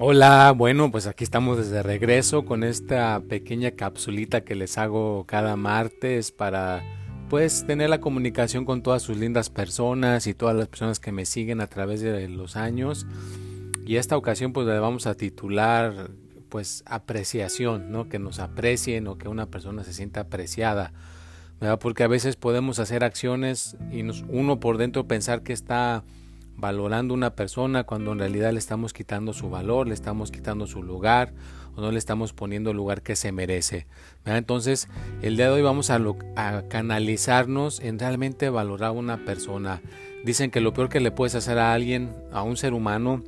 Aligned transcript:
Hola, 0.00 0.54
bueno, 0.56 0.92
pues 0.92 1.08
aquí 1.08 1.24
estamos 1.24 1.58
desde 1.58 1.82
regreso 1.82 2.44
con 2.44 2.62
esta 2.62 3.20
pequeña 3.28 3.72
capsulita 3.72 4.42
que 4.42 4.54
les 4.54 4.78
hago 4.78 5.24
cada 5.26 5.56
martes 5.56 6.30
para 6.30 6.84
pues 7.28 7.66
tener 7.66 7.90
la 7.90 8.00
comunicación 8.00 8.64
con 8.64 8.84
todas 8.84 9.02
sus 9.02 9.16
lindas 9.16 9.50
personas 9.50 10.28
y 10.28 10.34
todas 10.34 10.54
las 10.54 10.68
personas 10.68 11.00
que 11.00 11.10
me 11.10 11.26
siguen 11.26 11.60
a 11.60 11.66
través 11.66 12.00
de 12.00 12.28
los 12.28 12.54
años. 12.54 13.08
Y 13.86 13.96
esta 13.96 14.16
ocasión 14.16 14.52
pues 14.52 14.68
le 14.68 14.78
vamos 14.78 15.08
a 15.08 15.16
titular 15.16 16.12
pues 16.48 16.84
apreciación, 16.86 17.90
¿no? 17.90 18.08
Que 18.08 18.20
nos 18.20 18.38
aprecien 18.38 19.08
o 19.08 19.18
que 19.18 19.26
una 19.26 19.46
persona 19.46 19.82
se 19.82 19.92
sienta 19.92 20.20
apreciada. 20.20 20.92
¿verdad? 21.60 21.80
Porque 21.80 22.04
a 22.04 22.08
veces 22.08 22.36
podemos 22.36 22.78
hacer 22.78 23.02
acciones 23.02 23.76
y 23.90 24.04
nos, 24.04 24.24
uno 24.28 24.60
por 24.60 24.78
dentro 24.78 25.08
pensar 25.08 25.42
que 25.42 25.52
está 25.52 26.04
valorando 26.58 27.14
una 27.14 27.34
persona 27.34 27.84
cuando 27.84 28.12
en 28.12 28.18
realidad 28.18 28.52
le 28.52 28.58
estamos 28.58 28.92
quitando 28.92 29.32
su 29.32 29.48
valor, 29.48 29.86
le 29.86 29.94
estamos 29.94 30.30
quitando 30.32 30.66
su 30.66 30.82
lugar 30.82 31.32
o 31.76 31.80
no 31.80 31.92
le 31.92 31.98
estamos 31.98 32.32
poniendo 32.32 32.72
el 32.72 32.76
lugar 32.76 33.02
que 33.02 33.14
se 33.14 33.30
merece. 33.30 33.86
Entonces, 34.24 34.88
el 35.22 35.36
día 35.36 35.46
de 35.46 35.52
hoy 35.52 35.62
vamos 35.62 35.90
a, 35.90 36.00
canalizarnos 36.68 37.80
en 37.80 37.98
realmente 37.98 38.50
valorar 38.50 38.88
a 38.88 38.92
una 38.92 39.24
persona. 39.24 39.80
Dicen 40.24 40.50
que 40.50 40.60
lo 40.60 40.74
peor 40.74 40.88
que 40.88 41.00
le 41.00 41.12
puedes 41.12 41.36
hacer 41.36 41.58
a 41.58 41.72
alguien, 41.72 42.12
a 42.32 42.42
un 42.42 42.56
ser 42.56 42.72
humano, 42.72 43.22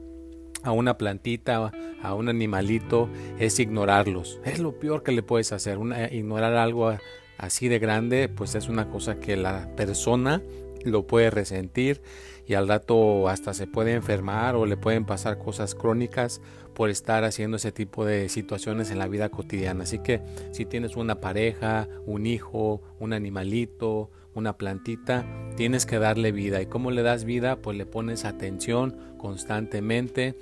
a 0.65 0.73
una 0.73 0.99
plantita, 0.99 1.71
a 2.03 2.15
un 2.15 2.29
animalito, 2.29 3.09
es 3.39 3.61
ignorarlos. 3.61 4.41
Es 4.45 4.59
lo 4.59 4.79
peor 4.81 5.05
que 5.05 5.13
le 5.13 5.23
puedes 5.23 5.53
hacer. 5.53 5.79
ignorar 6.11 6.57
algo 6.57 6.93
así 7.39 7.69
de 7.69 7.79
grande, 7.79 8.29
pues 8.29 8.57
es 8.57 8.69
una 8.69 8.89
cosa 8.89 9.21
que 9.21 9.37
la 9.37 9.69
persona 9.77 10.43
lo 10.85 11.07
puede 11.07 11.31
resentir 11.31 12.03
y 12.47 12.55
al 12.55 12.69
rato 12.69 13.29
hasta 13.29 13.55
se 13.55 13.67
puede 13.67 13.93
enfermar 13.93 14.57
o 14.57 14.67
le 14.67 14.77
pueden 14.77 15.05
pasar 15.05 15.39
cosas 15.39 15.75
crónicas 15.75 16.41
por 16.75 16.91
estar 16.91 17.25
haciendo 17.25 17.59
ese 17.59 17.73
tipo 17.73 18.05
de 18.05 18.29
situaciones 18.29 18.91
en 18.91 18.99
la 18.99 19.09
vida 19.09 19.29
cotidiana. 19.29 19.85
Así 19.85 19.99
que 19.99 20.21
si 20.53 20.65
tienes 20.65 20.97
una 20.97 21.21
pareja, 21.21 21.89
un 22.07 22.27
hijo, 22.27 22.81
un 22.99 23.13
animalito, 23.13 24.11
una 24.35 24.57
plantita, 24.57 25.27
tienes 25.57 25.87
que 25.87 25.99
darle 25.99 26.33
vida. 26.33 26.61
¿Y 26.63 26.67
cómo 26.67 26.91
le 26.91 27.03
das 27.03 27.25
vida? 27.25 27.57
Pues 27.57 27.77
le 27.77 27.87
pones 27.87 28.25
atención 28.25 28.97
constantemente. 29.19 30.37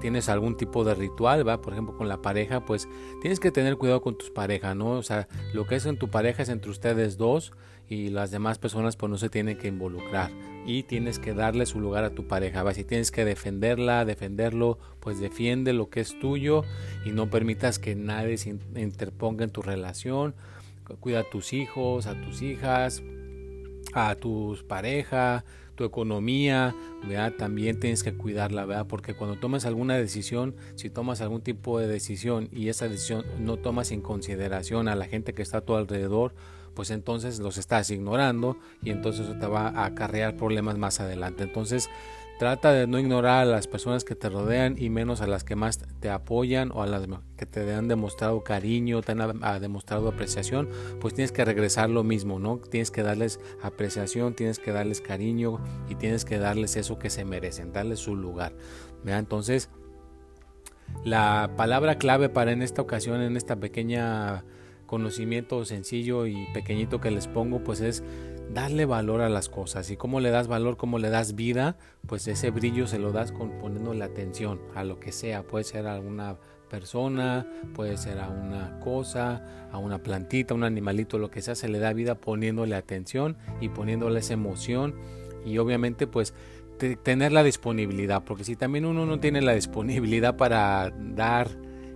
Tienes 0.00 0.28
algún 0.28 0.56
tipo 0.56 0.84
de 0.84 0.94
ritual, 0.94 1.46
¿va? 1.46 1.60
Por 1.60 1.72
ejemplo, 1.72 1.96
con 1.96 2.08
la 2.08 2.20
pareja, 2.22 2.64
pues 2.64 2.88
tienes 3.20 3.38
que 3.38 3.50
tener 3.50 3.76
cuidado 3.76 4.02
con 4.02 4.18
tus 4.18 4.30
parejas, 4.30 4.74
¿no? 4.74 4.92
O 4.92 5.02
sea, 5.02 5.28
lo 5.52 5.66
que 5.66 5.76
es 5.76 5.86
en 5.86 5.96
tu 5.96 6.08
pareja 6.08 6.42
es 6.42 6.48
entre 6.48 6.70
ustedes 6.70 7.16
dos 7.16 7.52
y 7.88 8.08
las 8.08 8.30
demás 8.30 8.58
personas 8.58 8.96
pues 8.96 9.10
no 9.10 9.18
se 9.18 9.28
tienen 9.28 9.58
que 9.58 9.66
involucrar 9.66 10.30
y 10.64 10.84
tienes 10.84 11.18
que 11.18 11.34
darle 11.34 11.66
su 11.66 11.80
lugar 11.80 12.04
a 12.04 12.10
tu 12.10 12.26
pareja. 12.26 12.72
Si 12.72 12.84
tienes 12.84 13.10
que 13.10 13.24
defenderla, 13.24 14.04
defenderlo, 14.04 14.78
pues 15.00 15.18
defiende 15.18 15.72
lo 15.72 15.90
que 15.90 16.00
es 16.00 16.18
tuyo 16.18 16.62
y 17.04 17.10
no 17.10 17.30
permitas 17.30 17.78
que 17.78 17.94
nadie 17.94 18.38
se 18.38 18.56
interponga 18.76 19.44
en 19.44 19.50
tu 19.50 19.62
relación. 19.62 20.34
Cuida 20.98 21.20
a 21.20 21.30
tus 21.30 21.52
hijos, 21.52 22.06
a 22.06 22.20
tus 22.20 22.42
hijas, 22.42 23.02
a 23.94 24.14
tus 24.14 24.62
pareja, 24.62 25.44
tu 25.74 25.84
economía, 25.84 26.74
¿verdad? 27.06 27.32
también 27.38 27.80
tienes 27.80 28.02
que 28.02 28.12
cuidarla, 28.14 28.66
¿verdad? 28.66 28.86
porque 28.86 29.14
cuando 29.14 29.38
tomas 29.38 29.64
alguna 29.64 29.96
decisión, 29.96 30.54
si 30.74 30.90
tomas 30.90 31.20
algún 31.20 31.40
tipo 31.40 31.78
de 31.78 31.86
decisión 31.86 32.48
y 32.52 32.68
esa 32.68 32.88
decisión 32.88 33.24
no 33.38 33.56
tomas 33.56 33.90
en 33.90 34.02
consideración 34.02 34.88
a 34.88 34.94
la 34.94 35.06
gente 35.06 35.32
que 35.32 35.42
está 35.42 35.58
a 35.58 35.60
tu 35.62 35.74
alrededor, 35.74 36.34
pues 36.74 36.90
entonces 36.90 37.38
los 37.38 37.58
estás 37.58 37.90
ignorando 37.90 38.56
y 38.82 38.90
entonces 38.90 39.26
eso 39.26 39.38
te 39.38 39.46
va 39.46 39.68
a 39.68 39.86
acarrear 39.86 40.36
problemas 40.36 40.78
más 40.78 41.00
adelante. 41.00 41.44
Entonces 41.44 41.88
trata 42.40 42.72
de 42.72 42.86
no 42.86 42.98
ignorar 42.98 43.42
a 43.42 43.44
las 43.44 43.66
personas 43.66 44.02
que 44.02 44.14
te 44.14 44.30
rodean 44.30 44.76
y 44.78 44.88
menos 44.88 45.20
a 45.20 45.26
las 45.26 45.44
que 45.44 45.56
más 45.56 45.78
te 46.00 46.08
apoyan 46.08 46.72
o 46.72 46.82
a 46.82 46.86
las 46.86 47.06
que 47.36 47.44
te 47.44 47.70
han 47.70 47.86
demostrado 47.86 48.42
cariño, 48.42 49.02
te 49.02 49.12
han 49.12 49.60
demostrado 49.60 50.08
apreciación, 50.08 50.70
pues 51.02 51.12
tienes 51.12 51.32
que 51.32 51.44
regresar 51.44 51.90
lo 51.90 52.02
mismo, 52.02 52.38
¿no? 52.38 52.56
Tienes 52.56 52.90
que 52.90 53.02
darles 53.02 53.40
apreciación, 53.60 54.32
tienes 54.32 54.58
que 54.58 54.72
darles 54.72 55.02
cariño 55.02 55.62
y 55.90 55.96
tienes 55.96 56.24
que 56.24 56.38
darles 56.38 56.76
eso 56.76 56.98
que 56.98 57.10
se 57.10 57.26
merecen, 57.26 57.74
darles 57.74 57.98
su 57.98 58.16
lugar. 58.16 58.54
Entonces, 59.04 59.68
la 61.04 61.50
palabra 61.58 61.96
clave 61.98 62.30
para 62.30 62.52
en 62.52 62.62
esta 62.62 62.80
ocasión, 62.80 63.20
en 63.20 63.36
esta 63.36 63.56
pequeña 63.56 64.44
conocimiento 64.86 65.64
sencillo 65.66 66.26
y 66.26 66.46
pequeñito 66.54 67.00
que 67.00 67.12
les 67.12 67.28
pongo, 67.28 67.62
pues 67.62 67.80
es 67.80 68.02
darle 68.52 68.84
valor 68.84 69.20
a 69.20 69.28
las 69.28 69.48
cosas. 69.48 69.90
Y 69.90 69.96
cómo 69.96 70.20
le 70.20 70.30
das 70.30 70.48
valor, 70.48 70.76
cómo 70.76 70.98
le 70.98 71.10
das 71.10 71.34
vida, 71.34 71.76
pues 72.06 72.26
ese 72.28 72.50
brillo 72.50 72.86
se 72.86 72.98
lo 72.98 73.12
das 73.12 73.32
con 73.32 73.58
poniéndole 73.58 74.04
atención 74.04 74.60
a 74.74 74.84
lo 74.84 75.00
que 75.00 75.12
sea. 75.12 75.42
Puede 75.42 75.64
ser 75.64 75.86
a 75.86 76.00
una 76.00 76.36
persona, 76.68 77.46
puede 77.74 77.96
ser 77.96 78.18
a 78.20 78.28
una 78.28 78.78
cosa, 78.80 79.68
a 79.72 79.78
una 79.78 80.02
plantita, 80.02 80.54
un 80.54 80.64
animalito, 80.64 81.18
lo 81.18 81.30
que 81.30 81.42
sea, 81.42 81.54
se 81.54 81.68
le 81.68 81.78
da 81.78 81.92
vida 81.92 82.14
poniéndole 82.14 82.76
atención 82.76 83.36
y 83.60 83.68
poniéndole 83.68 84.20
esa 84.20 84.34
emoción. 84.34 84.94
Y 85.44 85.58
obviamente 85.58 86.06
pues 86.06 86.34
tener 87.02 87.32
la 87.32 87.42
disponibilidad, 87.42 88.24
porque 88.24 88.44
si 88.44 88.56
también 88.56 88.86
uno 88.86 89.04
no 89.04 89.20
tiene 89.20 89.42
la 89.42 89.52
disponibilidad 89.52 90.36
para 90.36 90.90
dar, 90.98 91.48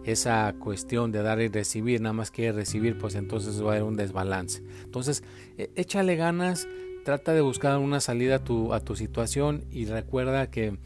esa 0.04 0.54
cuestión 0.59 1.12
de 1.12 1.22
dar 1.22 1.41
y 1.41 1.48
recibir, 1.48 2.00
nada 2.00 2.12
más 2.12 2.31
quiere 2.31 2.53
recibir, 2.53 2.98
pues 2.98 3.15
entonces 3.15 3.62
va 3.62 3.69
a 3.69 3.70
haber 3.72 3.82
un 3.84 3.97
desbalance. 3.97 4.62
Entonces, 4.84 5.22
e, 5.56 5.70
échale 5.76 6.16
ganas, 6.16 6.69
trata 7.04 7.32
de 7.32 7.41
buscar 7.41 7.78
una 7.78 8.00
salida 8.00 8.37
a 8.37 8.44
tu, 8.44 8.72
a 8.75 8.81
tu 8.81 8.97
situación 8.97 9.65
y 9.70 9.87
recuerda 9.87 10.50
que 10.50 10.76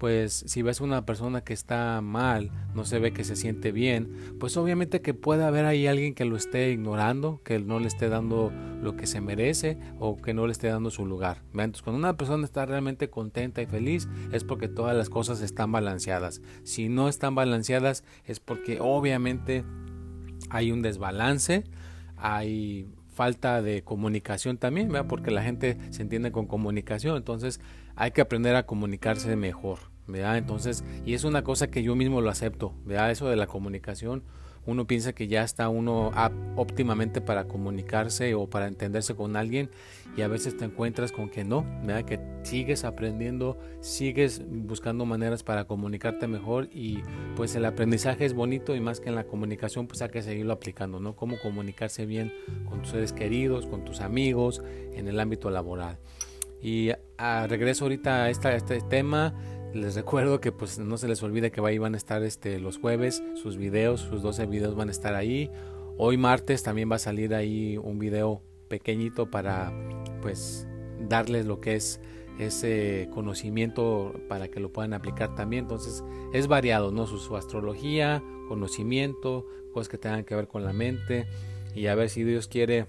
pues 0.00 0.44
si 0.46 0.62
ves 0.62 0.80
una 0.80 1.04
persona 1.04 1.42
que 1.42 1.52
está 1.52 2.00
mal, 2.00 2.50
no 2.74 2.86
se 2.86 2.98
ve 2.98 3.12
que 3.12 3.22
se 3.22 3.36
siente 3.36 3.70
bien, 3.70 4.34
pues 4.40 4.56
obviamente 4.56 5.02
que 5.02 5.12
puede 5.12 5.44
haber 5.44 5.66
ahí 5.66 5.86
alguien 5.86 6.14
que 6.14 6.24
lo 6.24 6.36
esté 6.36 6.70
ignorando, 6.70 7.42
que 7.44 7.58
no 7.58 7.78
le 7.78 7.88
esté 7.88 8.08
dando 8.08 8.50
lo 8.80 8.96
que 8.96 9.06
se 9.06 9.20
merece 9.20 9.78
o 9.98 10.16
que 10.16 10.32
no 10.32 10.46
le 10.46 10.52
esté 10.52 10.68
dando 10.68 10.90
su 10.90 11.04
lugar. 11.04 11.42
Entonces, 11.52 11.82
cuando 11.82 11.98
una 11.98 12.16
persona 12.16 12.46
está 12.46 12.64
realmente 12.64 13.10
contenta 13.10 13.60
y 13.60 13.66
feliz 13.66 14.08
es 14.32 14.42
porque 14.42 14.68
todas 14.68 14.96
las 14.96 15.10
cosas 15.10 15.42
están 15.42 15.70
balanceadas. 15.70 16.40
Si 16.62 16.88
no 16.88 17.10
están 17.10 17.34
balanceadas 17.34 18.02
es 18.24 18.40
porque 18.40 18.78
obviamente 18.80 19.64
hay 20.48 20.72
un 20.72 20.80
desbalance, 20.80 21.64
hay 22.16 22.88
falta 23.12 23.60
de 23.60 23.82
comunicación 23.82 24.56
también, 24.56 24.88
¿verdad? 24.88 25.08
porque 25.08 25.30
la 25.30 25.42
gente 25.42 25.76
se 25.90 26.00
entiende 26.00 26.32
con 26.32 26.46
comunicación, 26.46 27.18
entonces 27.18 27.60
hay 27.96 28.12
que 28.12 28.22
aprender 28.22 28.56
a 28.56 28.64
comunicarse 28.64 29.36
mejor. 29.36 29.89
¿Verdad? 30.10 30.38
Entonces, 30.38 30.84
y 31.04 31.14
es 31.14 31.24
una 31.24 31.42
cosa 31.42 31.70
que 31.70 31.82
yo 31.82 31.94
mismo 31.96 32.20
lo 32.20 32.30
acepto, 32.30 32.74
¿verdad? 32.84 33.10
Eso 33.10 33.28
de 33.28 33.36
la 33.36 33.46
comunicación, 33.46 34.22
uno 34.66 34.86
piensa 34.86 35.12
que 35.12 35.26
ya 35.26 35.42
está 35.42 35.68
uno 35.68 36.12
óptimamente 36.56 37.20
para 37.20 37.44
comunicarse 37.44 38.34
o 38.34 38.48
para 38.48 38.66
entenderse 38.66 39.14
con 39.14 39.36
alguien 39.36 39.70
y 40.16 40.22
a 40.22 40.28
veces 40.28 40.56
te 40.56 40.64
encuentras 40.64 41.12
con 41.12 41.30
que 41.30 41.44
no, 41.44 41.64
¿verdad? 41.82 42.04
Que 42.04 42.20
sigues 42.42 42.84
aprendiendo, 42.84 43.58
sigues 43.80 44.42
buscando 44.46 45.06
maneras 45.06 45.42
para 45.42 45.64
comunicarte 45.64 46.26
mejor 46.26 46.68
y 46.72 46.98
pues 47.36 47.54
el 47.54 47.64
aprendizaje 47.64 48.24
es 48.26 48.34
bonito 48.34 48.74
y 48.74 48.80
más 48.80 49.00
que 49.00 49.08
en 49.08 49.14
la 49.14 49.24
comunicación 49.24 49.86
pues 49.86 50.02
hay 50.02 50.10
que 50.10 50.22
seguirlo 50.22 50.52
aplicando, 50.52 51.00
¿no? 51.00 51.16
Cómo 51.16 51.38
comunicarse 51.40 52.06
bien 52.06 52.32
con 52.68 52.82
tus 52.82 52.90
seres 52.90 53.12
queridos, 53.12 53.66
con 53.66 53.84
tus 53.84 54.00
amigos, 54.00 54.62
en 54.94 55.08
el 55.08 55.18
ámbito 55.20 55.50
laboral. 55.50 55.98
Y 56.62 56.90
a, 57.16 57.46
regreso 57.46 57.84
ahorita 57.84 58.24
a, 58.24 58.26
a 58.26 58.30
este 58.30 58.80
tema 58.90 59.34
les 59.74 59.94
recuerdo 59.94 60.40
que 60.40 60.52
pues 60.52 60.78
no 60.78 60.98
se 60.98 61.08
les 61.08 61.22
olvide 61.22 61.50
que 61.50 61.60
ahí 61.60 61.78
van 61.78 61.94
a 61.94 61.96
estar 61.96 62.22
este, 62.22 62.58
los 62.58 62.78
jueves, 62.78 63.22
sus 63.34 63.56
videos, 63.56 64.00
sus 64.00 64.22
12 64.22 64.46
videos 64.46 64.74
van 64.74 64.88
a 64.88 64.92
estar 64.92 65.14
ahí. 65.14 65.50
Hoy 65.96 66.16
martes 66.16 66.62
también 66.62 66.90
va 66.90 66.96
a 66.96 67.00
salir 67.00 67.34
ahí 67.34 67.76
un 67.76 67.98
video 67.98 68.42
pequeñito 68.68 69.30
para 69.30 69.72
pues 70.22 70.66
darles 71.08 71.46
lo 71.46 71.60
que 71.60 71.76
es 71.76 72.00
ese 72.38 73.08
conocimiento 73.12 74.14
para 74.28 74.48
que 74.48 74.60
lo 74.60 74.72
puedan 74.72 74.92
aplicar 74.94 75.34
también. 75.34 75.64
Entonces 75.64 76.02
es 76.32 76.46
variado, 76.46 76.90
¿no? 76.90 77.06
Su, 77.06 77.18
su, 77.18 77.36
astrología, 77.36 78.22
conocimiento, 78.48 79.46
cosas 79.72 79.88
que 79.88 79.98
tengan 79.98 80.24
que 80.24 80.34
ver 80.34 80.48
con 80.48 80.64
la 80.64 80.72
mente 80.72 81.26
y 81.74 81.86
a 81.86 81.94
ver 81.94 82.08
si 82.08 82.24
Dios 82.24 82.48
quiere, 82.48 82.86